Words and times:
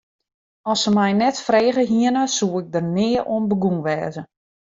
As 0.71 0.79
se 0.85 0.91
my 0.95 1.11
net 1.21 1.37
frege 1.47 1.83
hiene, 1.91 2.23
soe 2.37 2.53
ik 2.61 2.67
der 2.73 2.85
nea 2.95 3.21
oan 3.31 3.45
begûn 3.49 3.77
wêze. 3.85 4.21